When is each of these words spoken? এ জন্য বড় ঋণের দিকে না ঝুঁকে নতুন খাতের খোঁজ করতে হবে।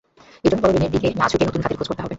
এ 0.43 0.49
জন্য 0.49 0.61
বড় 0.63 0.71
ঋণের 0.77 0.91
দিকে 0.91 1.07
না 1.19 1.25
ঝুঁকে 1.29 1.45
নতুন 1.47 1.61
খাতের 1.61 1.77
খোঁজ 1.79 1.87
করতে 1.89 2.01
হবে। 2.01 2.09